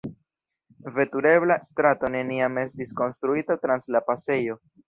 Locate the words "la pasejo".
3.99-4.61